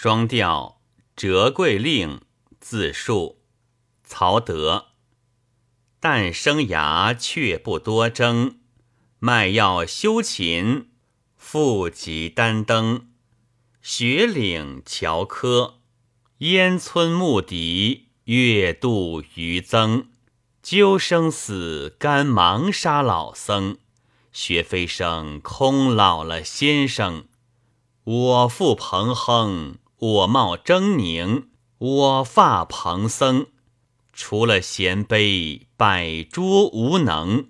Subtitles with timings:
[0.00, 0.80] 双调
[1.16, 2.20] 折桂令，
[2.60, 3.40] 自述。
[4.04, 4.90] 曹德。
[5.98, 8.60] 但生涯却不多争，
[9.18, 10.90] 卖药修琴，
[11.36, 13.08] 复及丹灯。
[13.82, 15.80] 雪岭樵柯，
[16.38, 20.10] 烟村牧笛，月度渔增。
[20.62, 23.78] 究生死，甘忙杀老僧。
[24.30, 27.26] 学飞升，空老了先生。
[28.04, 31.46] 我父彭亨，我貌狰狞，
[31.78, 33.46] 我发蓬僧。
[34.12, 37.46] 除了贤卑，百拙无能。